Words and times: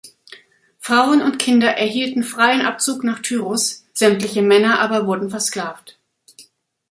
Frauen 0.79 1.21
und 1.21 1.37
Kinder 1.37 1.77
erhielten 1.77 2.23
freien 2.23 2.61
Abzug 2.61 3.03
nach 3.03 3.19
Tyrus, 3.19 3.85
sämtliche 3.93 4.41
Männer 4.41 4.79
aber 4.79 5.05
wurden 5.05 5.29
versklavt. 5.29 5.99